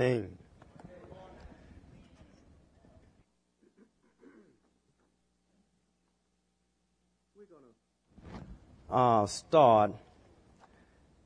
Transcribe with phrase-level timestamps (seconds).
[0.00, 0.38] morning.
[8.90, 9.92] Uh, start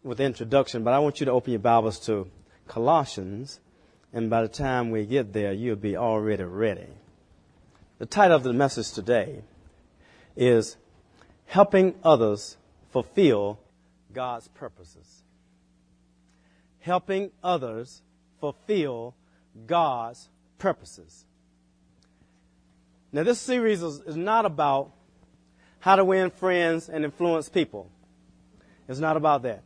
[0.03, 2.29] with the introduction, but I want you to open your Bibles to
[2.67, 3.61] Colossians,
[4.13, 6.89] and by the time we get there, you'll be already ready.
[7.99, 9.43] The title of the message today
[10.37, 10.77] is
[11.47, 12.57] Helping Others
[12.91, 13.61] Fulfill
[14.13, 15.23] God's Purposes.
[16.81, 18.03] Helping others
[18.45, 19.15] fulfill
[19.67, 21.25] God's purposes.
[23.11, 24.91] Now, this series is, not about
[25.81, 27.91] how to win friends and influence people.
[28.87, 29.63] It's not about that.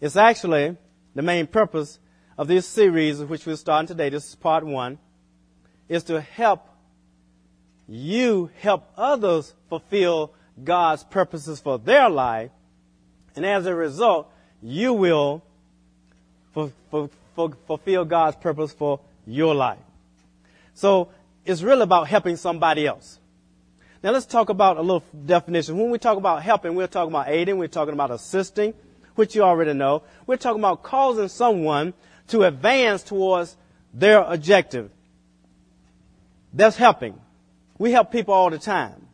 [0.00, 0.76] It's actually
[1.14, 2.00] the main purpose
[2.36, 4.08] of this series, which we're starting today.
[4.08, 4.98] This is part one,
[5.88, 6.68] is to help
[7.86, 10.32] you help others fulfill
[10.64, 12.50] God's purposes for their life.
[13.36, 14.32] And as a result,
[14.62, 15.44] you will
[17.34, 19.78] fulfill God's purpose for your life.
[20.74, 21.08] So
[21.44, 23.18] it's really about helping somebody else.
[24.02, 25.78] Now let's talk about a little definition.
[25.78, 28.74] When we talk about helping, we're talking about aiding, we're talking about assisting,
[29.14, 30.02] which you already know.
[30.26, 31.94] We're talking about causing someone
[32.28, 33.56] to advance towards
[33.94, 34.90] their objective.
[36.52, 37.20] That's helping.
[37.78, 39.06] We help people all the time.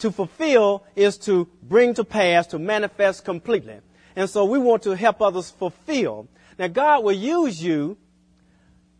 [0.00, 3.78] To fulfill is to bring to pass, to manifest completely.
[4.16, 6.28] And so we want to help others fulfill.
[6.58, 7.96] Now God will use you,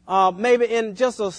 [0.06, 1.33] uh, maybe in just a,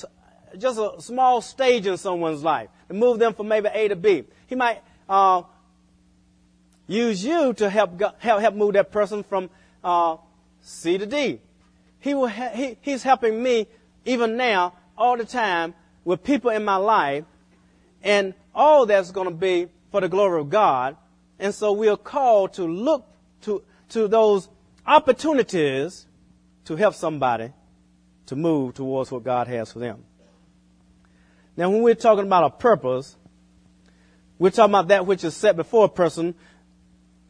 [0.58, 4.24] just a small stage in someone's life to move them from maybe A to B.
[4.48, 5.44] He might, uh,
[6.88, 9.50] use you to help, help, help move that person from,
[9.84, 10.18] uh,
[10.62, 11.40] C to D.
[12.00, 13.68] He will, ha- he, he's helping me
[14.06, 17.26] even now all the time with people in my life
[18.04, 20.96] and all that's going to be for the glory of God.
[21.40, 23.06] And so we are called to look
[23.42, 24.48] to, to those
[24.86, 26.06] opportunities
[26.66, 27.52] to help somebody
[28.28, 30.04] to move towards what God has for them.
[31.58, 33.16] Now, when we're talking about a purpose,
[34.38, 36.36] we're talking about that which is set before a person,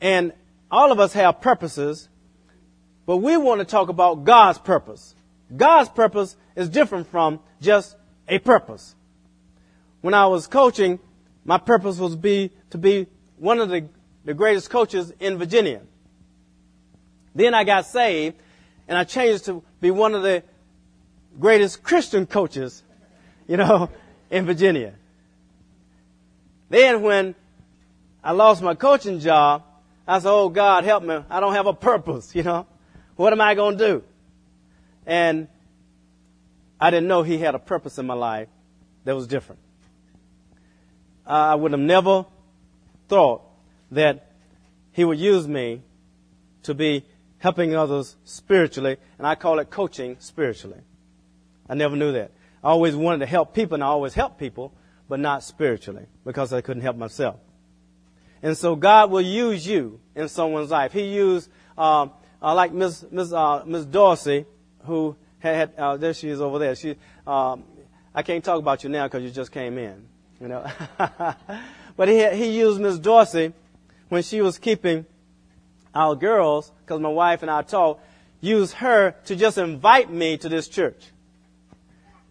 [0.01, 0.33] and
[0.71, 2.09] all of us have purposes,
[3.05, 5.15] but we want to talk about God's purpose.
[5.55, 7.95] God's purpose is different from just
[8.27, 8.95] a purpose.
[10.01, 10.99] When I was coaching,
[11.43, 13.87] my purpose was be, to be one of the,
[14.23, 15.81] the greatest coaches in Virginia.
[17.35, 18.37] Then I got saved
[18.87, 20.41] and I changed to be one of the
[21.37, 22.81] greatest Christian coaches,
[23.47, 23.89] you know,
[24.31, 24.93] in Virginia.
[26.69, 27.35] Then when
[28.23, 29.63] I lost my coaching job,
[30.07, 31.19] I said, Oh God, help me.
[31.29, 32.65] I don't have a purpose, you know.
[33.17, 34.03] What am I going to do?
[35.05, 35.47] And
[36.79, 38.47] I didn't know he had a purpose in my life
[39.03, 39.61] that was different.
[41.25, 42.25] I would have never
[43.07, 43.41] thought
[43.91, 44.31] that
[44.91, 45.81] he would use me
[46.63, 47.05] to be
[47.45, 50.79] helping others spiritually, and I call it coaching spiritually.
[51.69, 52.31] I never knew that.
[52.63, 54.73] I always wanted to help people, and I always helped people,
[55.07, 57.35] but not spiritually, because I couldn't help myself.
[58.41, 60.91] And so God will use you in someone's life.
[60.91, 62.07] He used, uh,
[62.41, 64.47] uh, like Miss Miss uh, Miss Dorsey,
[64.85, 66.75] who had, uh, there she is over there.
[66.75, 66.95] She,
[67.27, 67.63] um,
[68.15, 70.07] I can't talk about you now because you just came in,
[70.41, 70.65] you know.
[71.95, 73.53] but he he used Miss Dorsey
[74.09, 75.05] when she was keeping
[75.95, 77.99] our girls, because my wife and I taught,
[78.41, 81.01] used her to just invite me to this church.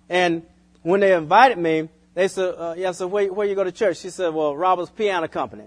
[0.09, 0.43] And
[0.83, 3.99] when they invited me, they said, uh, yeah, so where, where you go to church?
[3.99, 5.65] She said, well, Robert's Piano Company.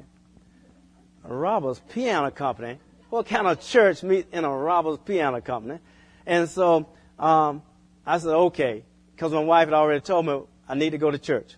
[1.23, 2.77] Robert's Piano Company?
[3.09, 5.79] What kind of church meet in a Robert's Piano Company?
[6.25, 6.87] And so
[7.17, 7.63] um,
[8.05, 8.83] I said, okay,
[9.15, 11.55] because my wife had already told me I need to go to church.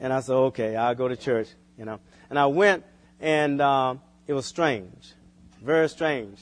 [0.00, 1.98] And I said, okay, I'll go to church, you know.
[2.30, 2.84] And I went,
[3.20, 5.12] and uh, it was strange.
[5.62, 6.40] Very strange.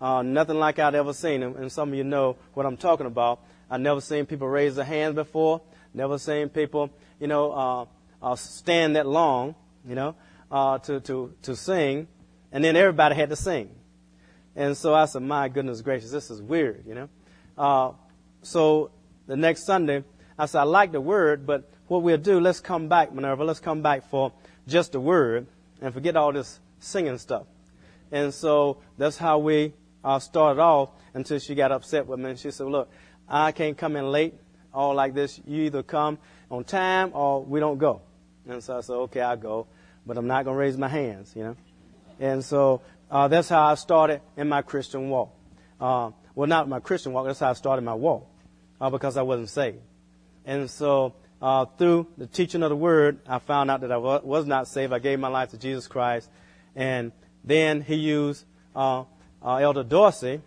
[0.00, 1.42] Uh, nothing like I'd ever seen.
[1.42, 3.40] And some of you know what I'm talking about.
[3.70, 5.62] I've never seen people raise their hands before.
[5.94, 6.90] Never seen people,
[7.20, 7.86] you know, uh,
[8.22, 9.54] uh, stand that long,
[9.86, 10.16] you know,
[10.50, 12.08] uh, to, to, to sing.
[12.50, 13.70] And then everybody had to sing.
[14.56, 17.08] And so I said, my goodness gracious, this is weird, you know.
[17.56, 17.92] Uh,
[18.42, 18.90] so
[19.26, 20.02] the next Sunday,
[20.38, 23.60] I said, I like the word, but what we'll do, let's come back, Minerva, let's
[23.60, 24.32] come back for
[24.66, 25.46] just the word
[25.80, 27.46] and forget all this singing stuff.
[28.12, 29.74] And so that's how we
[30.04, 32.30] uh, started off until she got upset with me.
[32.30, 32.90] And she said, Look,
[33.28, 34.34] I can't come in late,
[34.72, 35.40] all like this.
[35.46, 36.18] You either come
[36.50, 38.02] on time or we don't go.
[38.48, 39.66] And so I said, Okay, I'll go,
[40.06, 41.56] but I'm not going to raise my hands, you know.
[42.20, 45.34] And so uh, that's how I started in my Christian walk.
[45.80, 48.26] Uh, well, not my Christian walk, that's how I started my walk
[48.80, 49.78] uh, because I wasn't saved.
[50.44, 54.46] And so uh, through the teaching of the word, I found out that I was
[54.46, 54.92] not saved.
[54.92, 56.30] I gave my life to Jesus Christ.
[56.74, 57.12] And
[57.46, 58.44] then he used
[58.74, 59.04] uh,
[59.42, 60.40] uh, Elder Dorsey,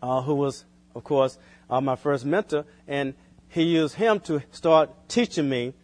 [0.00, 0.64] uh, who was
[0.94, 1.38] of course,
[1.68, 3.14] uh, my first mentor, and
[3.48, 5.74] he used him to start teaching me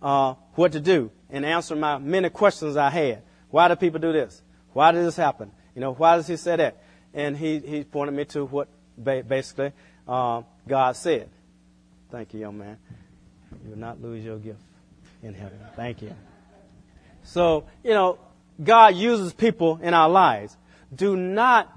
[0.00, 3.22] uh, what to do and answer my many questions I had.
[3.50, 4.42] Why do people do this?
[4.72, 5.50] Why did this happen?
[5.74, 6.82] You know, why does he say that?
[7.14, 8.68] And he, he pointed me to what
[9.02, 9.72] basically
[10.06, 11.28] uh, God said.
[12.10, 12.78] Thank you, young man.
[13.64, 14.60] You will not lose your gift
[15.22, 15.58] in heaven.
[15.76, 16.14] Thank you.
[17.24, 18.18] So, you know,
[18.62, 20.56] God uses people in our lives.
[20.94, 21.72] Do not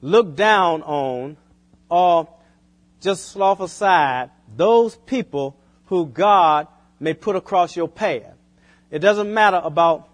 [0.00, 1.36] look down on
[1.88, 2.28] or
[3.00, 5.56] just slough aside those people
[5.86, 6.66] who God
[6.98, 8.34] may put across your path.
[8.90, 10.08] It doesn't matter about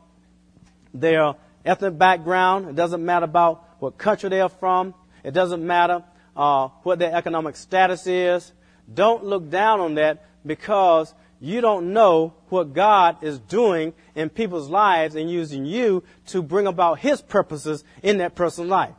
[0.93, 1.35] their
[1.65, 2.69] ethnic background.
[2.69, 4.95] It doesn't matter about what country they're from.
[5.25, 6.03] It doesn't matter
[6.37, 8.53] uh, what their economic status is.
[8.93, 14.71] Don't look down on that because you don't know what God is doing in people's
[14.71, 18.95] lives and using you to bring about His purposes in that person's life.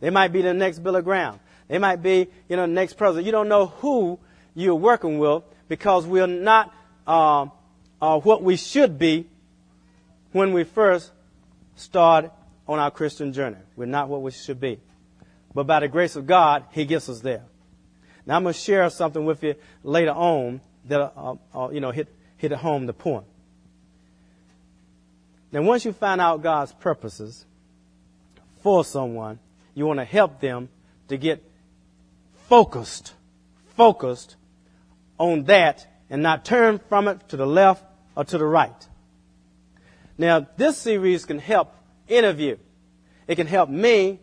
[0.00, 1.40] They might be the next Billy Graham.
[1.68, 3.24] They might be, you know, the next president.
[3.24, 4.18] You don't know who
[4.54, 6.70] you're working with because we're not
[7.06, 7.46] uh,
[8.02, 9.26] uh, what we should be
[10.32, 11.10] when we first
[11.76, 12.30] start
[12.68, 13.56] on our Christian journey.
[13.74, 14.80] We're not what we should be.
[15.54, 17.44] But by the grace of God, He gets us there.
[18.26, 21.90] Now I'm going to share something with you later on that, uh, uh, you know,
[21.90, 23.24] hit, hit home the point.
[25.52, 27.44] Now once you find out God's purposes
[28.62, 29.38] for someone,
[29.74, 30.68] you want to help them
[31.08, 31.42] to get
[32.48, 33.14] focused,
[33.76, 34.36] focused
[35.18, 37.84] on that and not turn from it to the left
[38.16, 38.88] or to the right.
[40.18, 41.74] Now, this series can help
[42.08, 42.58] any of you.
[43.26, 44.18] It can help me,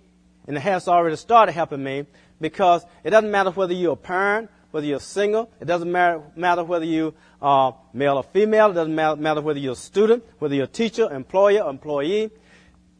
[0.45, 2.05] and it has already started helping me,
[2.39, 6.63] because it doesn't matter whether you're a parent, whether you're single, it doesn't matter, matter
[6.63, 10.65] whether you are male or female, it doesn't matter whether you're a student, whether you're
[10.65, 12.29] a teacher, employer, employee.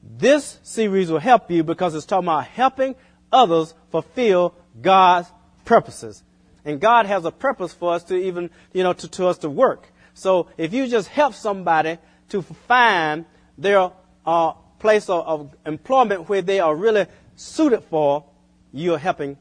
[0.02, 2.96] This series will help you because it's talking about helping
[3.32, 5.32] others fulfill God's
[5.66, 6.24] purposes.
[6.66, 9.50] And God has a purpose for us to even, you know, to, to us to
[9.50, 9.88] work.
[10.16, 12.00] So if you just help somebody
[12.30, 13.26] to find
[13.56, 13.92] their
[14.26, 18.26] uh, place of, of employment where they are really suited for,
[18.74, 19.38] you're helping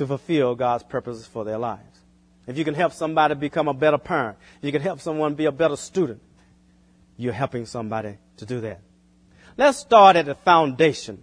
[0.00, 1.98] to fulfill God's purposes for their lives.
[2.46, 5.52] If you can help somebody become a better parent, you can help someone be a
[5.52, 6.22] better student,
[7.18, 8.80] you're helping somebody to do that.
[9.58, 11.22] Let's start at the foundation.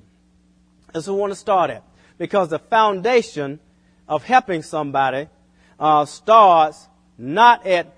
[0.94, 1.82] That's what we want to start at.
[2.20, 3.60] Because the foundation
[4.08, 5.28] of helping somebody
[5.80, 6.88] uh, starts
[7.18, 7.96] not at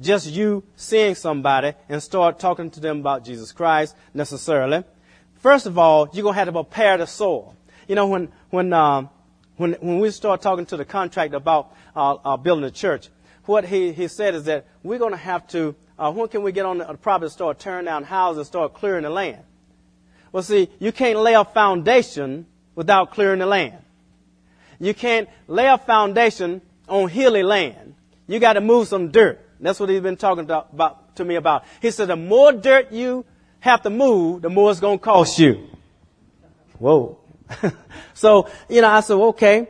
[0.00, 4.84] just you seeing somebody and start talking to them about Jesus Christ necessarily.
[5.40, 7.56] First of all, you're gonna have to prepare the soil.
[7.88, 9.10] You know, when when um,
[9.60, 13.10] when when we start talking to the contractor about uh, uh, building a church,
[13.44, 15.74] what he he said is that we're gonna have to.
[15.98, 19.02] Uh, when can we get on the property and start tearing down houses start clearing
[19.02, 19.42] the land?
[20.32, 23.76] Well, see, you can't lay a foundation without clearing the land.
[24.78, 27.94] You can't lay a foundation on hilly land.
[28.26, 29.46] You got to move some dirt.
[29.60, 31.64] That's what he's been talking to, about, to me about.
[31.82, 33.26] He said the more dirt you
[33.58, 35.68] have to move, the more it's going to cost you.
[36.78, 37.19] Whoa.
[38.14, 39.68] so, you know, I said, okay,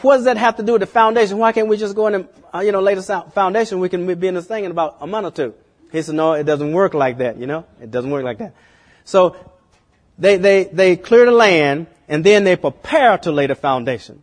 [0.00, 1.38] what does that have to do with the foundation?
[1.38, 3.80] Why can't we just go in and, uh, you know, lay the foundation?
[3.80, 5.54] We can be in this thing in about a month or two.
[5.90, 7.66] He said, no, it doesn't work like that, you know?
[7.80, 8.54] It doesn't work like that.
[9.04, 9.36] So,
[10.18, 14.22] they, they, they clear the land and then they prepare to lay the foundation.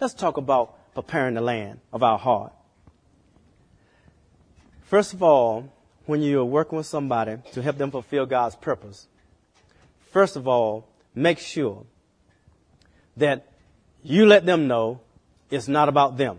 [0.00, 2.52] Let's talk about preparing the land of our heart.
[4.82, 5.72] First of all,
[6.06, 9.08] when you're working with somebody to help them fulfill God's purpose,
[10.12, 11.84] first of all, make sure
[13.16, 13.46] that
[14.02, 15.00] you let them know
[15.50, 16.38] it's not about them.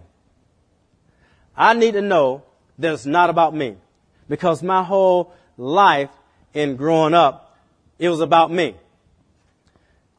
[1.55, 2.44] I need to know
[2.79, 3.77] that it's not about me
[4.27, 6.10] because my whole life
[6.53, 7.58] in growing up,
[7.98, 8.75] it was about me.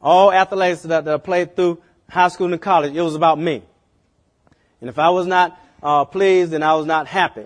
[0.01, 3.61] All athletics that, that I played through high school and college, it was about me.
[4.81, 7.45] And if I was not uh, pleased, then I was not happy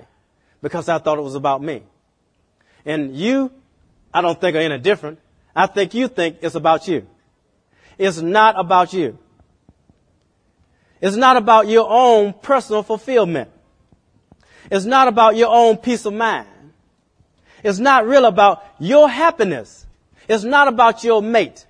[0.61, 1.83] because I thought it was about me.
[2.85, 3.51] And you,
[4.13, 5.19] I don't think are any different.
[5.55, 7.07] I think you think it's about you.
[7.97, 9.17] It's not about you.
[11.01, 13.49] It's not about your own personal fulfillment.
[14.69, 16.47] It's not about your own peace of mind.
[17.63, 19.85] It's not real about your happiness.
[20.27, 21.65] It's not about your mate.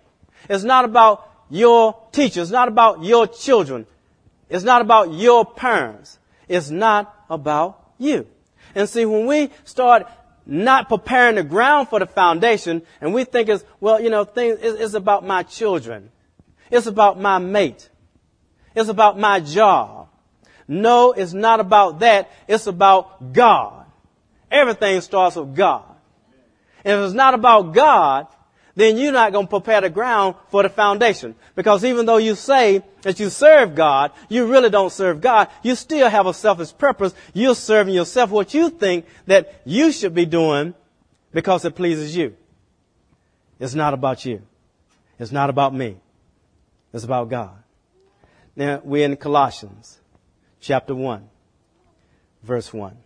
[0.49, 2.41] It's not about your teacher.
[2.41, 3.85] It's not about your children.
[4.49, 6.19] It's not about your parents.
[6.47, 8.27] It's not about you.
[8.75, 10.07] And see, when we start
[10.45, 14.59] not preparing the ground for the foundation, and we think it's, well, you know, things,
[14.61, 16.11] it's about my children.
[16.69, 17.89] It's about my mate.
[18.75, 20.07] It's about my job.
[20.67, 22.31] No, it's not about that.
[22.47, 23.85] It's about God.
[24.49, 25.83] Everything starts with God.
[26.83, 28.27] And if it's not about God,
[28.75, 31.35] then you're not going to prepare the ground for the foundation.
[31.55, 35.49] Because even though you say that you serve God, you really don't serve God.
[35.63, 37.13] You still have a selfish purpose.
[37.33, 40.73] You're serving yourself what you think that you should be doing
[41.33, 42.35] because it pleases you.
[43.59, 44.41] It's not about you.
[45.19, 45.97] It's not about me.
[46.93, 47.55] It's about God.
[48.55, 49.99] Now, we're in Colossians
[50.59, 51.29] chapter 1,
[52.43, 52.97] verse 1.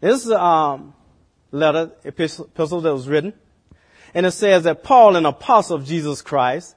[0.00, 0.94] This is a um,
[1.50, 3.32] letter, epistle, epistle that was written
[4.14, 6.76] and it says that Paul, an apostle of Jesus Christ,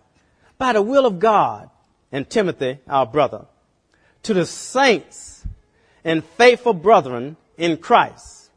[0.58, 1.70] by the will of God,
[2.12, 3.46] and Timothy, our brother,
[4.24, 5.46] to the saints
[6.04, 8.50] and faithful brethren in Christ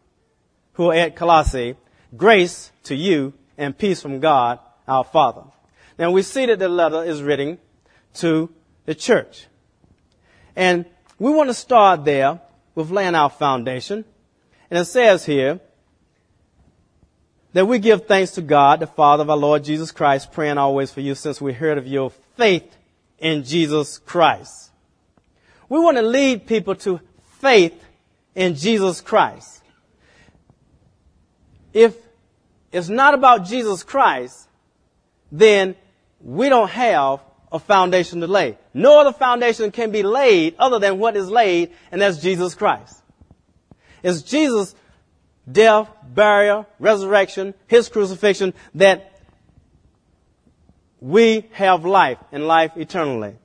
[0.75, 1.77] who are at Colossae,
[2.17, 5.43] grace to you and peace from God our Father.
[5.99, 7.59] Now we see that the letter is written
[8.15, 8.51] to
[8.87, 9.47] the church.
[10.57, 10.87] And
[11.19, 12.41] we want to start there
[12.75, 14.05] with laying our foundation.
[14.71, 15.61] And it says here,
[17.53, 20.91] that we give thanks to God, the Father of our Lord Jesus Christ, praying always
[20.91, 22.77] for you since we heard of your faith
[23.19, 24.71] in Jesus Christ.
[25.69, 27.01] We want to lead people to
[27.41, 27.85] faith
[28.35, 29.63] in Jesus Christ.
[31.73, 31.97] If
[32.73, 34.49] it's not about Jesus Christ,
[35.31, 35.77] then
[36.21, 37.21] we don't have
[37.53, 38.59] a foundation to lay.
[38.73, 43.03] No other foundation can be laid other than what is laid, and that's Jesus Christ.
[44.03, 44.75] It's Jesus
[45.51, 49.21] death, burial, resurrection, His crucifixion, that
[51.01, 53.37] we have life and life eternally.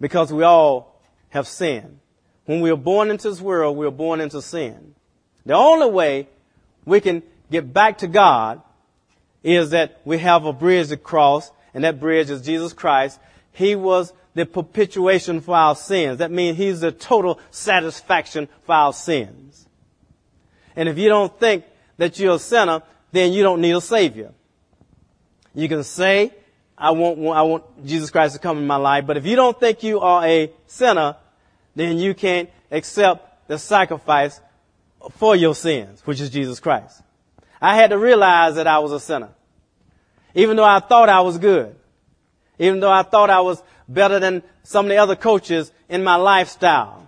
[0.00, 1.98] Because we all have sinned.
[2.44, 4.94] When we are born into this world, we are born into sin.
[5.44, 6.28] The only way
[6.84, 8.62] we can get back to God
[9.42, 13.20] is that we have a bridge to cross, and that bridge is Jesus Christ.
[13.52, 16.18] He was the propitiation for our sins.
[16.18, 19.67] That means He's the total satisfaction for our sins.
[20.78, 21.64] And if you don't think
[21.96, 24.30] that you're a sinner, then you don't need a savior.
[25.52, 26.32] You can say,
[26.78, 29.58] I want, I want Jesus Christ to come in my life, but if you don't
[29.58, 31.16] think you are a sinner,
[31.74, 34.40] then you can't accept the sacrifice
[35.14, 37.02] for your sins, which is Jesus Christ.
[37.60, 39.30] I had to realize that I was a sinner.
[40.36, 41.74] Even though I thought I was good.
[42.60, 46.14] Even though I thought I was better than some of the other coaches in my
[46.14, 47.07] lifestyle.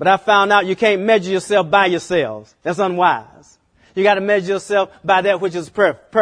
[0.00, 2.54] But I found out you can't measure yourself by yourselves.
[2.62, 3.58] That's unwise.
[3.94, 6.14] You got to measure yourself by that which is perfect.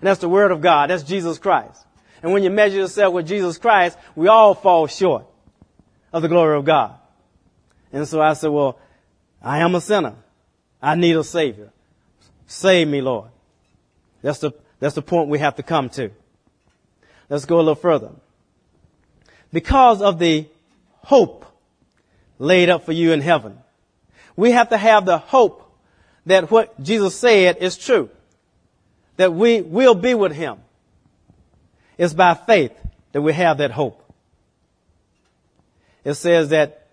[0.00, 0.90] And that's the Word of God.
[0.90, 1.86] That's Jesus Christ.
[2.24, 5.26] And when you measure yourself with Jesus Christ, we all fall short
[6.12, 6.96] of the glory of God.
[7.92, 8.80] And so I said, well,
[9.40, 10.16] I am a sinner.
[10.82, 11.70] I need a Savior.
[12.48, 13.30] Save me, Lord.
[14.22, 16.10] That's the, that's the point we have to come to.
[17.28, 18.10] Let's go a little further.
[19.52, 20.48] Because of the
[21.04, 21.46] hope
[22.40, 23.58] laid up for you in heaven.
[24.34, 25.72] We have to have the hope
[26.26, 28.10] that what Jesus said is true.
[29.16, 30.58] That we will be with Him.
[31.98, 32.72] It's by faith
[33.12, 34.02] that we have that hope.
[36.02, 36.88] It says that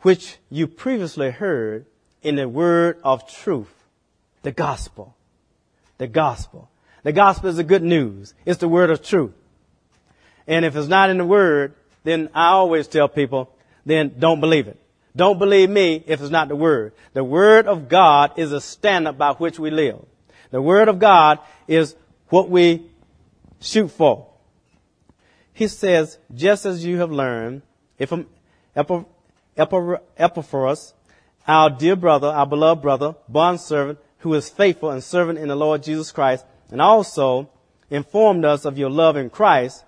[0.00, 1.84] which you previously heard
[2.22, 3.74] in the word of truth,
[4.42, 5.14] the gospel.
[5.98, 6.70] The gospel.
[7.02, 8.32] The gospel is the good news.
[8.46, 9.34] It's the word of truth.
[10.46, 13.52] And if it's not in the word, then I always tell people,
[13.84, 14.78] then don't believe it.
[15.14, 16.92] Don't believe me if it's not the Word.
[17.14, 20.04] The Word of God is a standard by which we live.
[20.50, 21.96] The Word of God is
[22.28, 22.86] what we
[23.60, 24.28] shoot for.
[25.52, 27.62] He says, just as you have learned,
[27.98, 28.12] if
[29.56, 30.94] Epaphras,
[31.46, 35.82] our dear brother, our beloved brother, bondservant, who is faithful and servant in the Lord
[35.82, 37.50] Jesus Christ, and also
[37.90, 39.84] informed us of your love in Christ,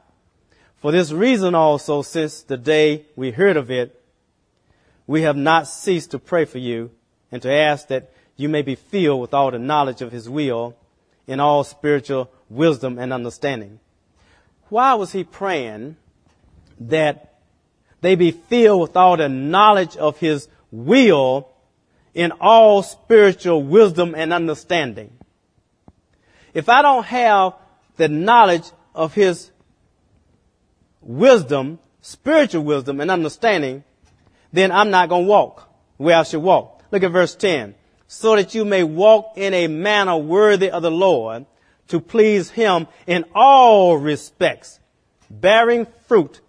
[0.83, 4.03] for this reason also, since the day we heard of it,
[5.07, 6.91] we have not ceased to pray for you
[7.31, 10.75] and to ask that you may be filled with all the knowledge of his will
[11.29, 13.79] in all spiritual wisdom and understanding.
[14.71, 15.99] Why was he praying
[16.81, 17.39] that
[18.01, 21.49] they be filled with all the knowledge of his will
[22.13, 25.13] in all spiritual wisdom and understanding?
[26.55, 27.55] If I don't have
[27.99, 29.52] the knowledge of his
[31.03, 33.85] wisdom, spiritual wisdom and understanding,
[34.53, 36.83] then I'm not going to walk where I should walk.
[36.91, 37.75] Look at verse 10.
[38.07, 41.47] So that you may walk in a manner worthy of the Lord
[41.89, 44.81] to please him in all respects,
[45.31, 46.41] bearing fruit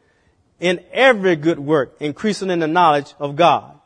[0.59, 3.79] in every good work, increasing in the knowledge of God.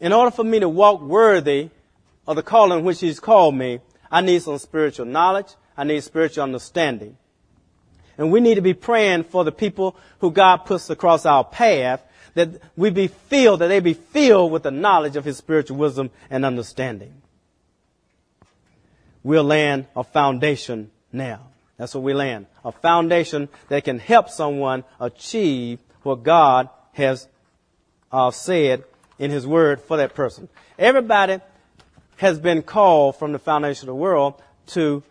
[0.00, 1.70] In order for me to walk worthy
[2.26, 5.48] of the calling which he's called me, I need some spiritual knowledge.
[5.76, 7.16] I need spiritual understanding.
[8.16, 12.02] And we need to be praying for the people who God puts across our path
[12.34, 16.10] that we be filled, that they be filled with the knowledge of His spiritual wisdom
[16.30, 17.22] and understanding.
[19.22, 21.40] We'll land a foundation now.
[21.76, 22.46] That's what we land.
[22.64, 27.26] A foundation that can help someone achieve what God has
[28.12, 28.84] uh, said
[29.18, 30.48] in His Word for that person.
[30.78, 31.40] Everybody
[32.16, 34.34] has been called from the foundation of the world
[34.68, 35.02] to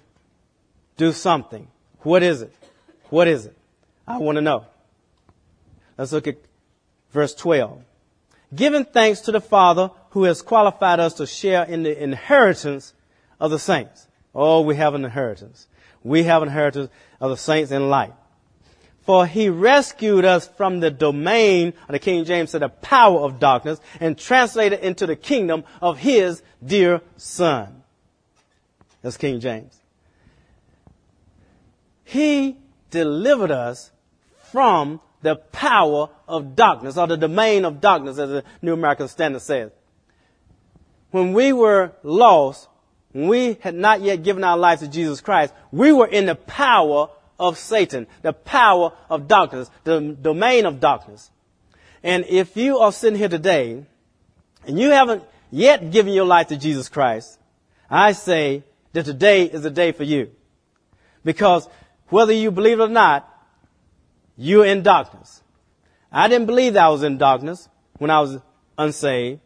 [0.97, 1.67] do something.
[1.99, 2.53] What is it?
[3.13, 3.55] What is it?
[4.07, 4.65] I want to know.
[5.99, 6.37] Let's look at
[7.11, 7.83] verse 12.
[8.55, 12.95] Giving thanks to the Father who has qualified us to share in the inheritance
[13.39, 14.07] of the saints.
[14.33, 15.67] Oh, we have an inheritance.
[16.01, 16.89] We have an inheritance
[17.21, 18.13] of the saints in light.
[19.01, 23.79] For he rescued us from the domain, the King James said, the power of darkness,
[23.99, 27.83] and translated into the kingdom of his dear son.
[29.03, 29.79] That's King James.
[32.05, 32.57] He
[32.93, 33.91] delivered us
[34.51, 39.41] from the power of darkness, or the domain of darkness, as the New American Standard
[39.41, 39.71] says.
[41.11, 42.67] When we were lost,
[43.11, 46.35] when we had not yet given our lives to Jesus Christ, we were in the
[46.35, 47.09] power
[47.39, 51.31] of Satan, the power of darkness, the domain of darkness.
[52.03, 53.85] And if you are sitting here today
[54.65, 57.39] and you haven't yet given your life to Jesus Christ,
[57.89, 60.31] I say that today is the day for you.
[61.23, 61.67] Because
[62.13, 63.27] whether you believe it or not,
[64.37, 65.41] you're in darkness.
[66.11, 67.67] I didn't believe that I was in darkness
[67.97, 68.37] when I was
[68.77, 69.41] unsaved,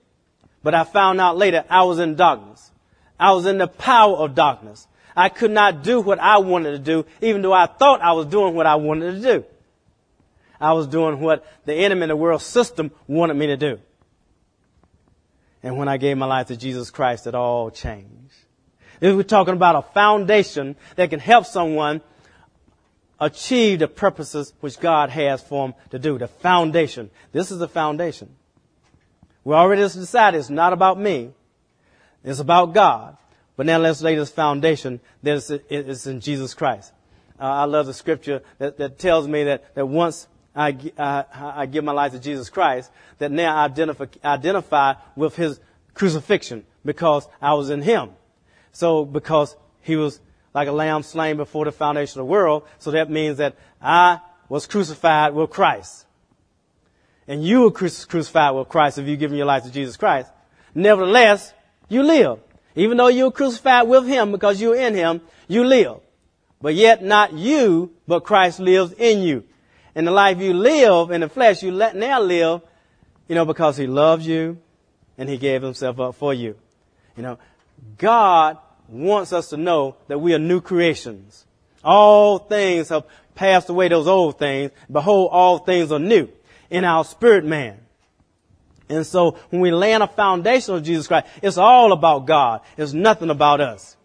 [0.63, 2.71] but I found out later I was in darkness.
[3.17, 4.86] I was in the power of darkness.
[5.15, 8.25] I could not do what I wanted to do, even though I thought I was
[8.25, 9.45] doing what I wanted to do.
[10.59, 13.79] I was doing what the enemy in the world system wanted me to do.
[15.63, 18.12] And when I gave my life to Jesus Christ, it all changed.
[19.00, 22.01] If we're talking about a foundation that can help someone
[23.19, 26.17] achieve the purposes which God has for them to do.
[26.17, 27.09] The foundation.
[27.31, 28.29] This is the foundation.
[29.43, 31.31] We already decided it's not about me.
[32.24, 33.17] It's about God.
[33.55, 36.93] But now let's lay this foundation that is in Jesus Christ.
[37.39, 41.65] Uh, I love the scripture that, that tells me that, that once I, I, I
[41.67, 45.60] give my life to Jesus Christ, that now I identify, identify with His
[45.93, 48.12] crucifixion because I was in Him.
[48.71, 50.19] So because He was
[50.58, 54.20] like a lamb slain before the foundation of the world, so that means that I
[54.50, 56.08] was crucified with Christ.
[57.28, 60.32] And you were crucified with Christ if you've given your life to Jesus Christ.
[60.74, 61.54] Nevertheless,
[61.89, 62.39] you live.
[62.76, 65.98] Even though you were crucified with him because you're in him, you live.
[66.60, 69.43] But yet not you, but Christ lives in you.
[69.93, 72.62] And the life you live in the flesh, you let now live,
[73.28, 74.58] you know, because he loves you
[75.20, 76.56] and he gave himself up for you.
[77.15, 77.38] You know,
[78.00, 81.45] God wants us to know that we are new creations.
[81.84, 84.71] All things have passed away, those old things.
[84.91, 86.30] Behold, all things are new
[86.69, 87.80] in our spirit man.
[88.89, 92.62] And so when we lay on a foundation of Jesus Christ, it's all about God.
[92.78, 93.97] It's nothing about us.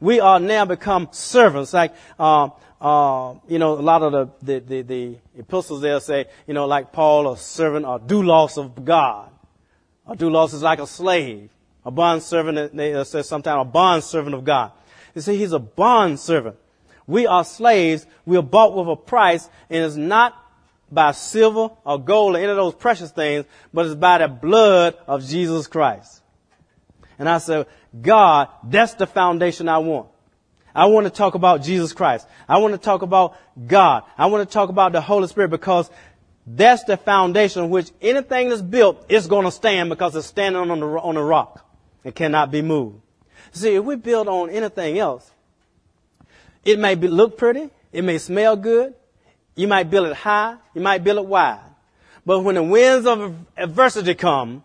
[0.00, 1.72] We are now become servants.
[1.72, 6.26] Like, uh, uh, you know, a lot of the, the, the, the epistles there say,
[6.46, 9.30] you know, like Paul, a servant or doulos of God.
[10.06, 11.50] A doulos is like a slave.
[11.88, 14.72] A bond servant, they say sometimes a bond servant of God.
[15.14, 16.56] You see, he's a bond servant.
[17.06, 18.06] We are slaves.
[18.26, 20.34] We are bought with a price and it's not
[20.92, 24.98] by silver or gold or any of those precious things, but it's by the blood
[25.06, 26.20] of Jesus Christ.
[27.18, 27.66] And I said,
[27.98, 30.08] God, that's the foundation I want.
[30.74, 32.28] I want to talk about Jesus Christ.
[32.46, 33.34] I want to talk about
[33.66, 34.02] God.
[34.18, 35.88] I want to talk about the Holy Spirit because
[36.46, 40.70] that's the foundation on which anything that's built is going to stand because it's standing
[40.70, 41.64] on the, on the rock.
[42.04, 43.00] It cannot be moved.
[43.52, 45.30] See, if we build on anything else,
[46.64, 47.70] it may be, look pretty.
[47.92, 48.94] It may smell good.
[49.54, 51.58] You might build it high, you might build it wide.
[52.24, 54.62] But when the winds of adversity come,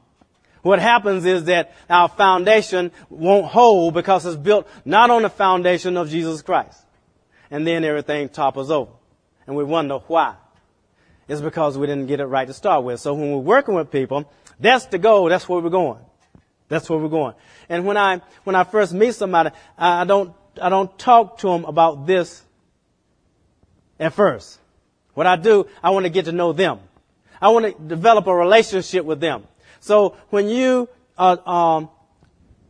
[0.62, 5.98] what happens is that our foundation won't hold because it's built not on the foundation
[5.98, 6.80] of Jesus Christ.
[7.50, 8.92] And then everything topples over.
[9.48, 10.36] And we wonder why.
[11.28, 13.00] It's because we didn't get it right to start with.
[13.00, 15.30] So when we're working with people, that's the goal.
[15.30, 16.00] That's where we're going.
[16.70, 17.36] That's where we're going.
[17.70, 21.66] And when I, when I first meet somebody, I don't, I don't talk to them
[21.66, 22.42] about this
[24.00, 24.60] at first.
[25.14, 26.80] What I do, I want to get to know them.
[27.42, 29.44] I want to develop a relationship with them.
[29.80, 31.90] So when you are, um,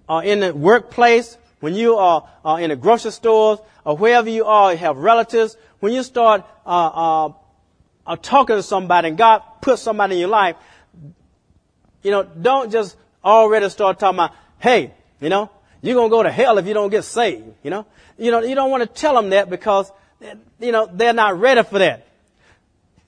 [0.10, 4.46] are in the workplace, when you are, are in the grocery stores, or wherever you
[4.46, 7.30] are, you have relatives, when you start uh,
[8.06, 10.56] uh, talking to somebody and God puts somebody in your life,
[12.02, 15.50] you know, don't just already start talking about, hey, you know,
[15.82, 17.86] you're going to go to hell if you don't get saved, you know.
[18.18, 19.92] You know, you don't want to tell them that because
[20.60, 22.08] you know, they're not ready for that.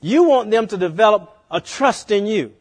[0.01, 2.53] You want them to develop a trust in you.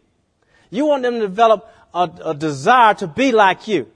[0.71, 3.91] You want them to develop a, a desire to be like you.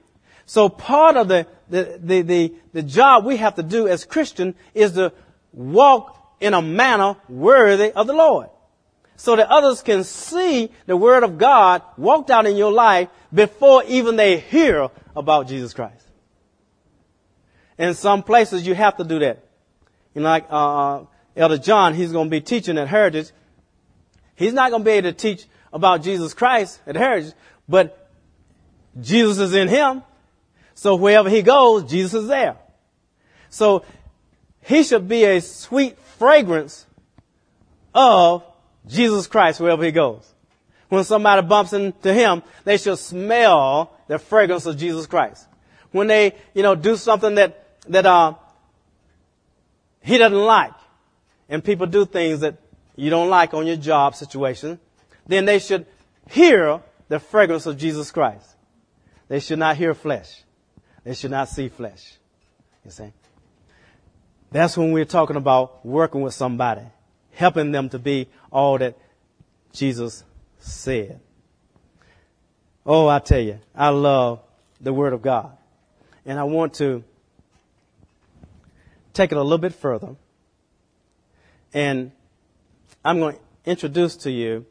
[0.45, 4.55] So part of the, the, the, the, the job we have to do as Christian
[4.73, 5.13] is to
[5.53, 8.49] walk in a manner worthy of the Lord.
[9.19, 13.83] So that others can see the Word of God walked out in your life before
[13.83, 16.07] even they hear about Jesus Christ.
[17.77, 19.43] In some places you have to do that.
[20.15, 21.05] You know, like, uh, uh
[21.35, 23.31] Elder John, he's going to be teaching at Heritage.
[24.37, 27.33] He's not going to be able to teach about Jesus Christ at Heritage,
[27.67, 28.09] but
[29.01, 30.01] Jesus is in him.
[30.75, 32.55] So wherever he goes, Jesus is there.
[33.49, 33.83] So
[34.61, 36.85] he should be a sweet fragrance
[37.93, 38.45] of
[38.89, 40.33] Jesus Christ wherever he goes.
[40.89, 45.47] When somebody bumps into him, they should smell the fragrance of Jesus Christ.
[45.91, 48.33] When they, you know, do something that, that, uh,
[50.01, 50.73] he doesn't like,
[51.47, 52.57] and people do things that
[52.95, 54.79] you don't like on your job situation,
[55.27, 55.85] then they should
[56.29, 58.55] hear the fragrance of Jesus Christ.
[59.27, 60.43] They should not hear flesh.
[61.03, 62.13] They should not see flesh.
[62.83, 63.13] You see?
[64.51, 66.81] That's when we're talking about working with somebody,
[67.39, 68.97] helping them to be all that
[69.71, 70.25] Jesus
[70.57, 71.21] said.
[72.85, 74.41] Oh, I tell you, I love
[74.81, 75.55] the Word of God.
[76.25, 77.01] And I want to
[79.13, 80.17] take it a little bit further.
[81.73, 82.11] And
[83.05, 84.65] I'm going to introduce to you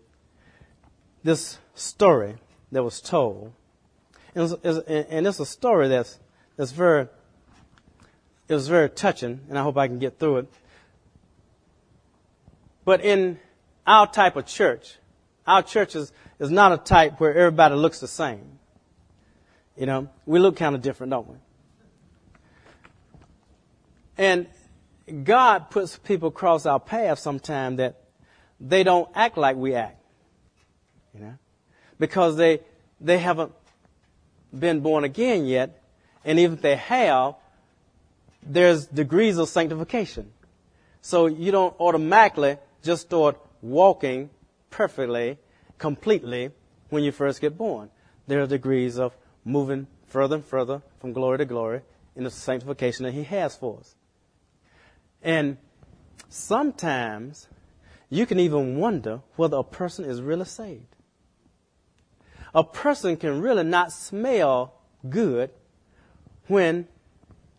[1.25, 2.37] this story
[2.71, 3.55] that was told.
[4.35, 6.19] And it's, and it's a story that's,
[6.59, 7.09] that's very,
[8.47, 10.53] it was very touching, and I hope I can get through it.
[12.89, 13.39] But in
[13.87, 14.97] our type of church,
[15.47, 18.59] our church is, is not a type where everybody looks the same.
[19.77, 21.37] You know, we look kind of different, don't we?
[24.17, 24.47] And
[25.23, 28.05] God puts people across our path sometimes that
[28.59, 30.03] they don't act like we act.
[31.13, 31.35] You know?
[31.99, 32.61] Because they,
[33.03, 33.53] they haven't
[34.59, 35.83] been born again yet.
[36.25, 37.35] And even if they have,
[38.43, 40.33] there's degrees of sanctification.
[41.03, 44.31] So you don't automatically just start walking
[44.71, 45.39] perfectly,
[45.79, 46.51] completely
[46.91, 47.91] when you first get born.
[48.27, 51.83] There are degrees of moving further and further from glory to glory
[52.17, 53.95] in the sanctification that He has for us.
[55.23, 55.57] And
[56.29, 57.49] sometimes
[58.11, 60.95] you can even wonder whether a person is really saved.
[62.55, 64.75] A person can really not smell
[65.09, 65.51] good
[66.47, 66.89] when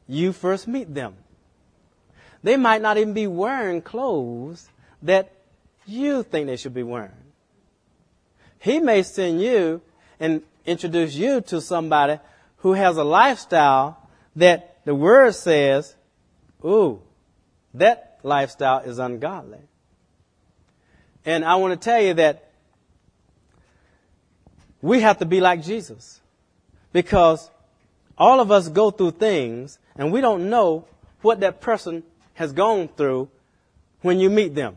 [0.07, 1.15] you first meet them.
[2.41, 4.69] They might not even be wearing clothes
[5.01, 5.31] that
[5.85, 7.11] you think they should be wearing.
[8.59, 9.81] He may send you
[10.19, 12.19] and introduce you to somebody
[12.57, 13.97] who has a lifestyle
[14.35, 15.95] that the word says,
[16.63, 17.01] ooh,
[17.73, 19.59] that lifestyle is ungodly.
[21.25, 22.49] And I want to tell you that
[24.81, 26.19] we have to be like Jesus.
[26.91, 27.49] Because
[28.17, 30.85] all of us go through things and we don't know
[31.21, 33.29] what that person has gone through
[34.01, 34.75] when you meet them.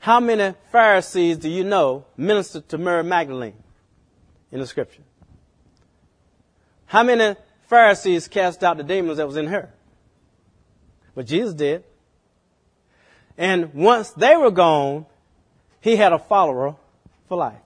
[0.00, 3.62] How many Pharisees do you know ministered to Mary Magdalene
[4.50, 5.02] in the scripture?
[6.86, 7.36] How many
[7.68, 9.70] Pharisees cast out the demons that was in her?
[11.14, 11.84] But Jesus did.
[13.36, 15.04] And once they were gone,
[15.82, 16.76] he had a follower
[17.28, 17.60] for life.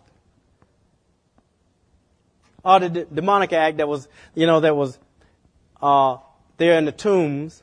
[2.64, 4.98] Or the demonic act that was, you know, that was
[5.80, 6.16] uh,
[6.56, 7.62] there in the tombs.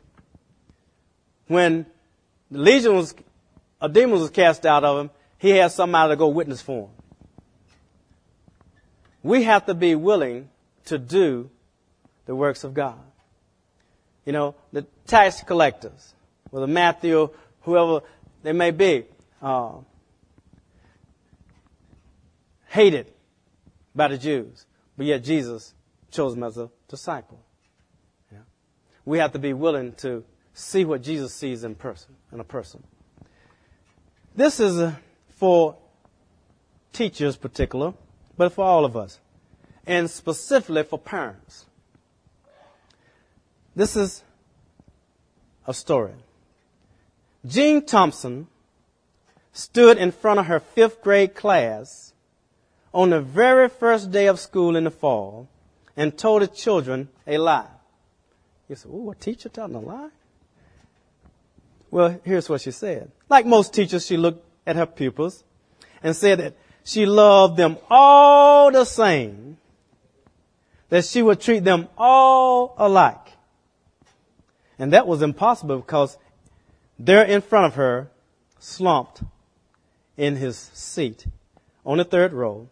[1.47, 1.86] When
[2.49, 3.13] the legion was,
[3.82, 6.89] a demon was cast out of him, he had somebody to go witness for him.
[9.24, 10.50] We have to be willing
[10.86, 11.50] to do
[12.26, 13.00] the works of God.
[14.26, 16.13] You know, the tax collectors,
[16.52, 17.30] whether Matthew,
[17.62, 18.02] whoever
[18.44, 19.06] they may be,
[19.41, 19.74] uh,
[22.67, 23.12] hated
[23.96, 24.65] by the Jews,
[24.96, 25.74] but yet Jesus
[26.12, 27.39] chose them as a disciple.
[28.32, 28.39] Yeah.
[29.06, 32.84] We have to be willing to see what Jesus sees in person, in a person.
[34.36, 34.96] This is uh,
[35.36, 35.76] for
[36.94, 37.94] teachers particular,
[38.38, 39.20] but for all of us,
[39.86, 41.65] and specifically for parents.
[43.76, 44.24] This is
[45.67, 46.13] a story.
[47.46, 48.48] Jean Thompson
[49.52, 52.13] stood in front of her fifth grade class
[52.94, 55.50] on the very first day of school in the fall
[55.98, 57.67] and told the children a lie.
[58.70, 60.10] You said, "Oh, a teacher telling a lie?"
[61.91, 63.12] Well, here's what she said.
[63.30, 65.43] Like most teachers, she looked at her pupils
[66.01, 69.58] and said that she loved them all the same,
[70.89, 73.34] that she would treat them all alike,
[74.80, 76.17] And that was impossible because
[76.97, 78.10] there in front of her,
[78.58, 79.23] slumped
[80.17, 81.25] in his seat
[81.86, 82.69] on the third row,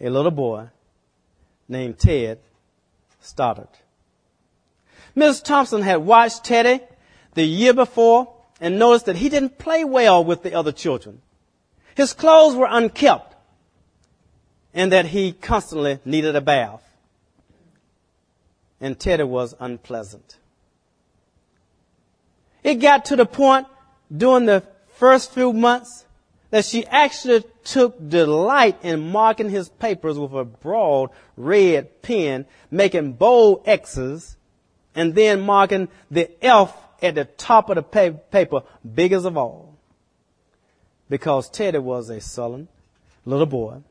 [0.00, 0.68] a little boy
[1.68, 2.38] named Ted
[3.20, 3.68] Stoddard.
[5.14, 5.42] Ms.
[5.42, 6.80] Thompson had watched Teddy
[7.34, 11.22] the year before and noticed that he didn't play well with the other children.
[11.94, 13.34] His clothes were unkept
[14.72, 16.82] and that he constantly needed a bath.
[18.80, 20.38] And Teddy was unpleasant.
[22.62, 23.66] It got to the point
[24.14, 24.62] during the
[24.94, 26.04] first few months
[26.50, 33.12] that she actually took delight in marking his papers with a broad red pen, making
[33.12, 34.36] bold X's,
[34.94, 38.62] and then marking the F at the top of the paper,
[38.94, 39.76] biggest of all.
[41.08, 42.68] Because Teddy was a sullen
[43.24, 43.82] little boy.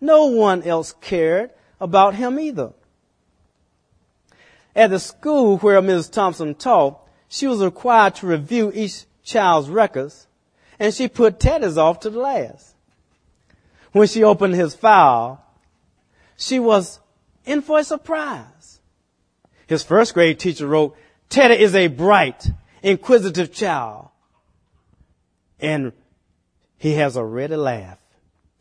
[0.00, 2.72] No one else cared about him either.
[4.74, 6.12] At the school where Mrs.
[6.12, 10.26] Thompson taught, she was required to review each child's records,
[10.78, 12.74] and she put Teddy's off to the last.
[13.92, 15.42] When she opened his file,
[16.36, 17.00] she was
[17.46, 18.80] in for a surprise.
[19.66, 20.96] His first grade teacher wrote,
[21.28, 22.50] Teddy is a bright,
[22.82, 24.08] inquisitive child.
[25.58, 25.92] And
[26.78, 27.98] he has a ready laugh.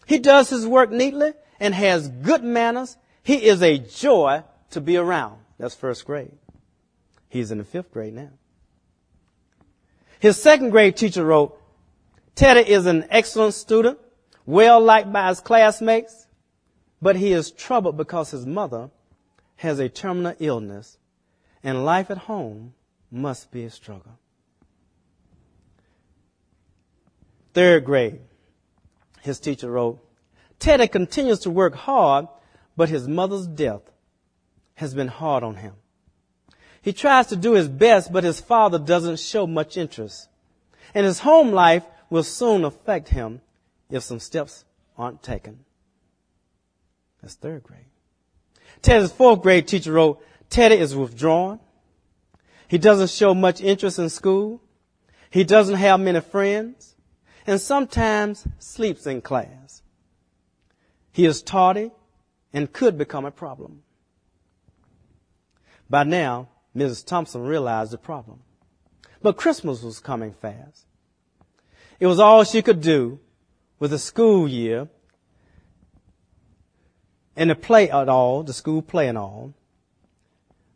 [0.06, 2.98] He does his work neatly and has good manners.
[3.24, 5.40] He is a joy to be around.
[5.58, 6.32] That's first grade.
[7.30, 8.30] He's in the fifth grade now.
[10.20, 11.60] His second grade teacher wrote,
[12.36, 14.00] Teddy is an excellent student,
[14.46, 16.28] well liked by his classmates,
[17.02, 18.90] but he is troubled because his mother
[19.58, 20.98] has a terminal illness
[21.66, 22.76] and life at home
[23.12, 24.20] must be a struggle.
[27.54, 28.20] Third grade,
[29.22, 30.00] his teacher wrote,
[30.60, 32.28] Teddy continues to work hard,
[32.78, 33.82] but his mother's death
[34.76, 35.74] has been hard on him.
[36.84, 40.30] He tries to do his best, but his father doesn't show much interest.
[40.94, 43.42] And his home life will soon affect him
[43.90, 44.66] if some steps
[44.98, 45.66] aren't taken.
[47.24, 47.86] That's third grade.
[48.84, 51.60] Teddy's fourth grade teacher wrote, Teddy is withdrawn.
[52.68, 54.62] He doesn't show much interest in school.
[55.30, 56.96] He doesn't have many friends
[57.46, 59.84] and sometimes sleeps in class.
[61.12, 61.92] He is tardy
[62.54, 63.84] and could become a problem.
[65.90, 67.06] By now, Mrs.
[67.06, 68.40] Thompson realized the problem.
[69.22, 70.86] But Christmas was coming fast.
[72.00, 73.20] It was all she could do
[73.80, 74.88] with the school year
[77.36, 79.54] and the play at all, the school play and all,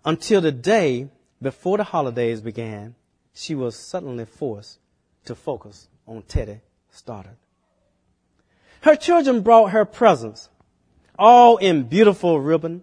[0.06, 1.10] until the day
[1.42, 2.96] before the holidays began,
[3.34, 4.80] she was suddenly forced
[5.26, 7.38] to focus on Teddy Stoddard.
[8.82, 10.50] Her children brought her presents,
[11.18, 12.82] all in beautiful ribbon,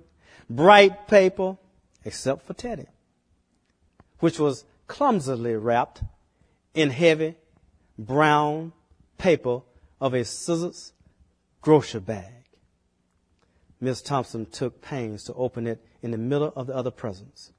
[0.49, 1.57] bright paper,
[2.05, 2.87] except for Teddy
[4.21, 6.03] which was clumsily wrapped
[6.75, 7.35] in heavy
[7.99, 8.73] brown
[9.19, 9.61] paper
[10.01, 10.93] of a scissors
[11.61, 12.36] grocery bag.
[13.81, 17.53] Miss Thompson took pains to open it in the middle of the other presents.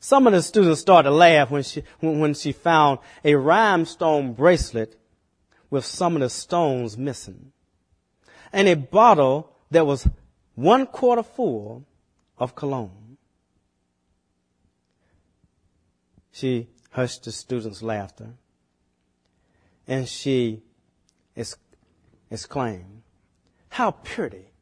[0.00, 5.00] Some of the students started to laugh when she, when she found a rhinestone bracelet
[5.70, 7.52] with some of the stones missing
[8.52, 10.08] and a bottle that was
[10.54, 11.84] one quarter full
[12.38, 13.16] of cologne.
[16.30, 18.34] She hushed the students' laughter
[19.86, 20.62] and she
[22.30, 23.02] exclaimed,
[23.70, 24.53] How pretty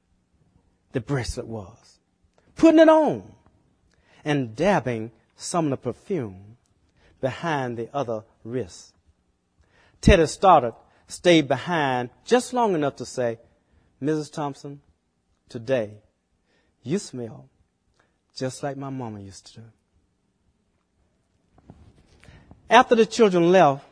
[0.92, 1.98] the bracelet was.
[2.56, 3.32] Putting it on
[4.24, 6.56] and dabbing some of the perfume
[7.20, 8.94] behind the other wrist.
[10.00, 10.74] Teddy Stoddard
[11.08, 13.38] stayed behind just long enough to say,
[14.02, 14.32] Mrs.
[14.32, 14.80] Thompson,
[15.48, 15.92] today
[16.82, 17.48] you smell
[18.34, 19.66] just like my mama used to do.
[22.68, 23.84] After the children left,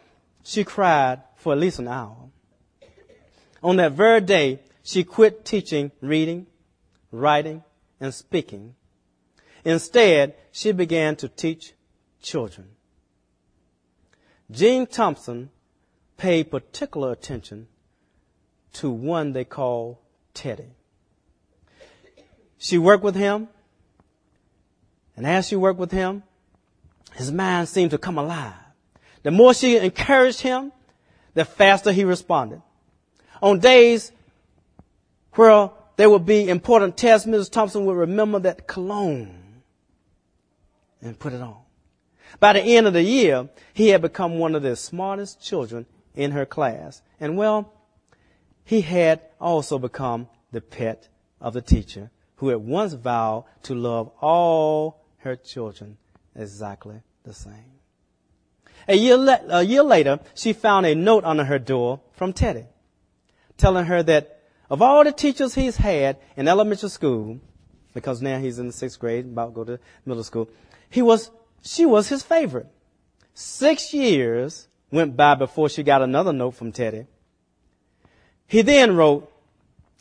[0.42, 2.16] she cried for at least an hour.
[3.62, 6.46] On that very day, she quit teaching reading,
[7.10, 7.62] writing,
[8.00, 8.74] and speaking.
[9.64, 11.74] Instead, she began to teach
[12.22, 12.68] children.
[14.50, 15.50] Jean Thompson
[16.16, 17.68] paid particular attention
[18.72, 20.00] to one they call
[20.34, 20.72] Teddy.
[22.58, 23.48] She worked with him,
[25.16, 26.22] and as she worked with him,
[27.14, 28.54] his mind seemed to come alive.
[29.22, 30.72] The more she encouraged him,
[31.34, 32.62] the faster he responded.
[33.42, 34.12] On days
[35.34, 35.70] where
[36.00, 37.50] there would be important tests, Mrs.
[37.50, 39.60] Thompson would remember that cologne
[41.02, 41.58] and put it on.
[42.38, 45.84] By the end of the year, he had become one of the smartest children
[46.14, 47.02] in her class.
[47.20, 47.74] And well,
[48.64, 51.08] he had also become the pet
[51.38, 55.98] of the teacher who had once vowed to love all her children
[56.34, 57.72] exactly the same.
[58.88, 62.64] A year, le- a year later, she found a note under her door from Teddy
[63.58, 64.39] telling her that
[64.70, 67.40] of all the teachers he's had in elementary school,
[67.92, 70.48] because now he's in the sixth grade, about to go to middle school,
[70.88, 71.30] he was,
[71.62, 72.68] she was his favorite.
[73.35, 77.06] Six years went by before she got another note from Teddy.
[78.46, 79.33] He then wrote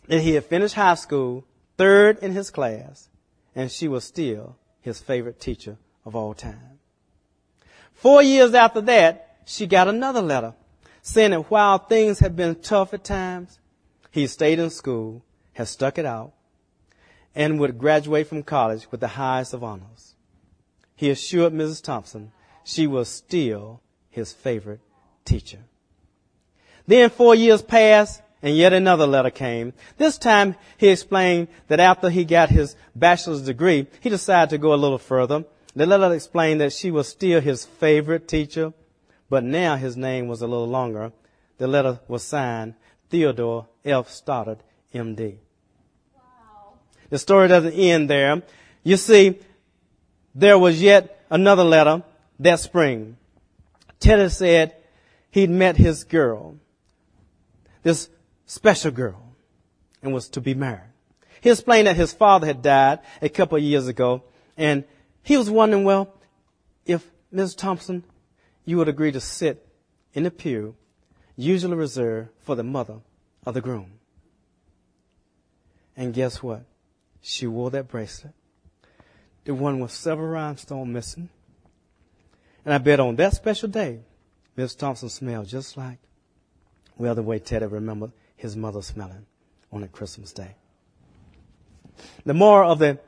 [0.07, 1.45] that he had finished high school,
[1.77, 3.09] third in his class,
[3.55, 6.79] and she was still his favorite teacher of all time.
[7.93, 10.53] Four years after that, she got another letter
[11.01, 13.59] saying that while things had been tough at times,
[14.11, 16.33] he stayed in school, has stuck it out,
[17.35, 20.15] and would graduate from college with the highest of honors.
[20.95, 21.83] He assured Mrs.
[21.83, 22.31] Thompson
[22.63, 24.81] she was still his favorite
[25.25, 25.59] teacher.
[26.87, 29.73] Then four years passed and yet another letter came.
[29.97, 34.73] This time he explained that after he got his bachelor's degree, he decided to go
[34.73, 35.45] a little further.
[35.75, 38.73] The letter explained that she was still his favorite teacher,
[39.29, 41.11] but now his name was a little longer.
[41.57, 42.75] The letter was signed
[43.09, 44.09] Theodore F.
[44.09, 44.59] Stoddard,
[44.93, 45.37] MD.
[46.15, 46.73] Wow.
[47.09, 48.43] The story doesn't end there.
[48.83, 49.39] You see,
[50.35, 52.03] there was yet another letter
[52.39, 53.17] that spring.
[53.99, 54.75] Teddy said
[55.31, 56.57] he'd met his girl,
[57.83, 58.09] this
[58.45, 59.35] special girl,
[60.01, 60.89] and was to be married.
[61.41, 64.23] He explained that his father had died a couple of years ago,
[64.57, 64.83] and
[65.23, 66.13] he was wondering, well,
[66.85, 67.55] if Ms.
[67.55, 68.03] Thompson,
[68.65, 69.65] you would agree to sit
[70.13, 70.75] in the pew,
[71.39, 72.97] usually reserved for the mother
[73.45, 73.91] of the groom.
[75.95, 76.65] And guess what?
[77.21, 78.33] She wore that bracelet.
[79.45, 81.29] The one with several rhinestones missing.
[82.65, 84.01] And I bet on that special day,
[84.57, 85.99] Miss Thompson smelled just like,
[86.97, 89.25] well, the way Teddy remembered his mother smelling
[89.71, 90.55] on a Christmas day.
[92.25, 92.99] The moral of the,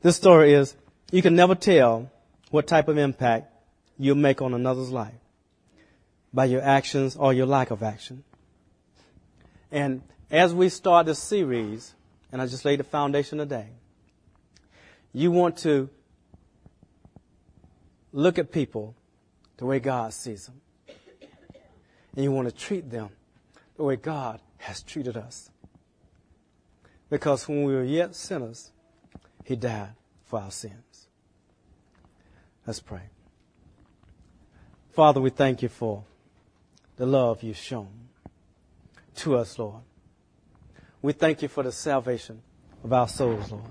[0.00, 0.74] this story is
[1.12, 2.10] you can never tell
[2.50, 3.52] what type of impact
[3.98, 5.14] you'll make on another's life
[6.36, 8.22] by your actions or your lack of action.
[9.72, 11.94] And as we start this series,
[12.30, 13.68] and I just laid the foundation today,
[15.14, 15.88] you want to
[18.12, 18.94] look at people
[19.56, 20.60] the way God sees them.
[22.14, 23.08] And you want to treat them
[23.78, 25.50] the way God has treated us.
[27.08, 28.72] Because when we were yet sinners,
[29.42, 29.94] He died
[30.26, 31.08] for our sins.
[32.66, 33.08] Let's pray.
[34.92, 36.04] Father, we thank you for
[36.96, 38.08] the love you've shown
[39.16, 39.82] to us, Lord.
[41.02, 42.42] We thank you for the salvation
[42.82, 43.70] of our souls, Lord.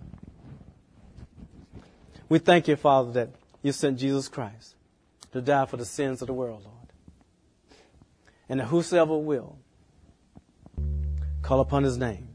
[2.30, 3.30] We thank you, Father, that
[3.62, 4.76] you sent Jesus Christ
[5.32, 6.76] to die for the sins of the world, Lord.
[8.48, 9.58] And that whosoever will
[11.42, 12.28] call upon his name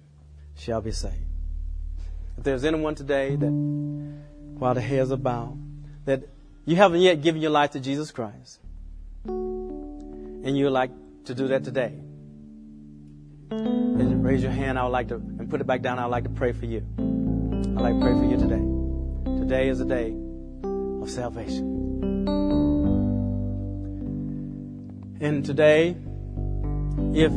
[0.56, 1.14] shall be saved.
[2.36, 3.50] If there's anyone today that,
[4.58, 5.58] while the hairs are bowed,
[6.04, 6.22] that
[6.64, 8.60] you haven't yet given your life to Jesus Christ,
[10.42, 10.90] and you would like
[11.24, 11.92] to do that today,
[13.50, 14.78] and raise your hand.
[14.78, 15.98] I would like to, and put it back down.
[15.98, 16.84] I would like to pray for you.
[16.98, 18.62] I'd like to pray for you today.
[19.40, 20.14] Today is a day
[21.02, 21.78] of salvation.
[25.20, 25.96] And today,
[27.12, 27.32] if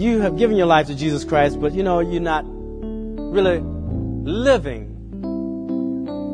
[0.00, 4.96] you have given your life to Jesus Christ, but you know you're not really living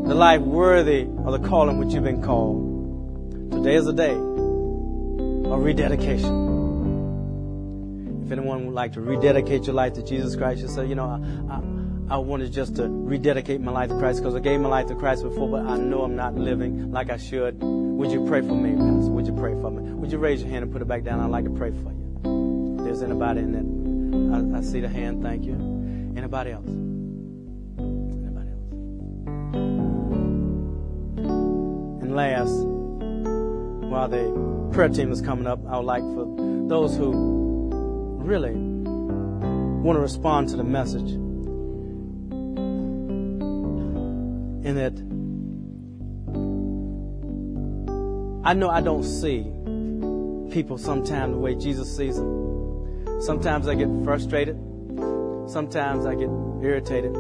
[0.07, 4.15] the life worthy of the calling which you've been called, today is a day
[5.55, 6.45] of rededication.
[8.25, 11.07] If anyone would like to rededicate your life to Jesus Christ, you say, you know,
[11.07, 11.21] I,
[11.55, 14.87] I, I wanted just to rededicate my life to Christ because I gave my life
[14.87, 17.63] to Christ before, but I know I'm not living like I should.
[17.63, 19.11] Would you pray for me, Pastor?
[19.11, 19.93] Would you pray for me?
[19.93, 21.21] Would you raise your hand and put it back down?
[21.21, 22.77] I'd like to pray for you.
[22.79, 23.65] If there's anybody in that,
[24.37, 25.23] I, I see the hand.
[25.23, 25.55] Thank you.
[26.17, 26.67] Anybody else?
[27.79, 28.71] Anybody else?
[32.03, 32.55] And last,
[33.91, 36.25] while the prayer team is coming up, I would like for
[36.69, 37.13] those who
[38.19, 41.13] really want to respond to the message
[44.67, 44.95] in that
[48.45, 49.43] I know I don't see
[50.53, 53.21] people sometimes the way Jesus sees them.
[53.21, 54.57] Sometimes I get frustrated.
[55.47, 56.31] Sometimes I get
[56.63, 57.15] irritated.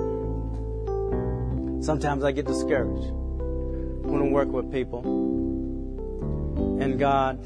[1.85, 5.43] Sometimes I get discouraged when I work with people.
[6.81, 7.39] And God,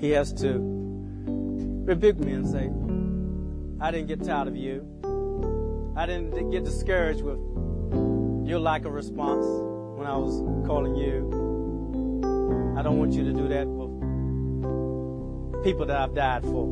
[0.00, 2.70] He has to rebuke me and say,
[3.84, 4.86] I didn't get tired of you.
[5.96, 7.38] I didn't get discouraged with
[8.46, 9.46] your lack of response
[9.98, 11.28] when I was calling you.
[12.78, 13.90] I don't want you to do that with
[15.64, 16.66] people that I've died for.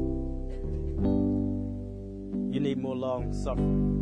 [2.51, 3.97] You need more long suffering.